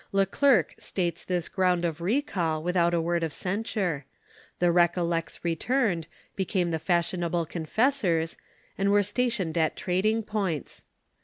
[0.11, 4.03] Le Clercq states this ground of recall without a word of cen sure;
[4.57, 8.35] the Recollects returned, became the fashionable confessors,
[8.79, 10.85] and were stationed at trading points.